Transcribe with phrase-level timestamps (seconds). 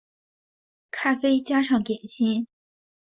[0.89, 2.47] 咖啡加上点心